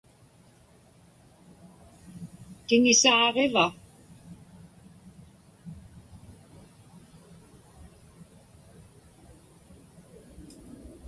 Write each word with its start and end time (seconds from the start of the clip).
Tiŋisaaġiva? 2.67 3.65